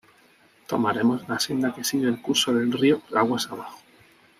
[0.65, 3.77] Tomaremos la senda que sigue el curso del río aguas abajo.